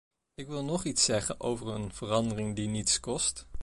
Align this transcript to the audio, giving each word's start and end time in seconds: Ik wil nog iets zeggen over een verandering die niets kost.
Ik 0.35 0.47
wil 0.47 0.63
nog 0.63 0.83
iets 0.83 1.03
zeggen 1.05 1.39
over 1.39 1.67
een 1.67 1.93
verandering 1.93 2.55
die 2.55 2.67
niets 2.67 2.99
kost. 2.99 3.47